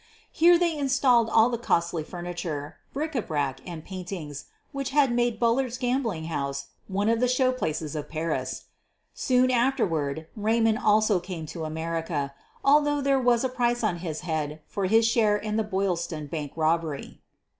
[0.31, 5.39] Here they installed all the costly furniture, bric a brac, and paintings which had made
[5.39, 8.63] Bullard 's gambling house one of the show ■'j laces of Paris.
[9.13, 12.33] Soon afterward Raymond also came to America,
[12.65, 16.53] although there was a price on his head for his share in the Boylston Bank
[16.55, 17.21] robbery.